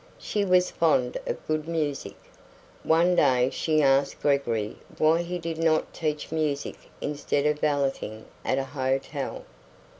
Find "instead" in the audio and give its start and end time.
7.01-7.45